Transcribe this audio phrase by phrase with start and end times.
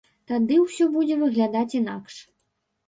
[0.29, 2.15] Тады ўсё будзе выглядаць інакш.